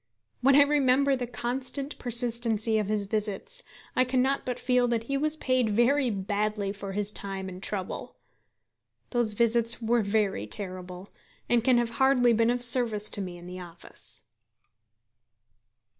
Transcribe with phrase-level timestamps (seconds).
[0.41, 3.61] When I remember the constant persistency of his visits,
[3.95, 8.15] I cannot but feel that he was paid very badly for his time and trouble.
[9.11, 11.11] Those visits were very terrible,
[11.47, 14.23] and can have hardly been of service to me in the office.